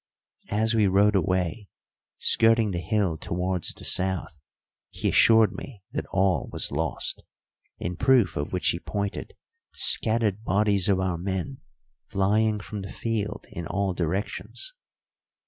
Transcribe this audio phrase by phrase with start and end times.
[0.49, 1.69] As we rode away,
[2.17, 4.39] skirting the hill towards the south,
[4.89, 7.21] he assured me that all was lost,
[7.77, 9.35] in proof of which he pointed to
[9.73, 11.59] scattered bodies of our men
[12.07, 14.73] flying from the field in all directions.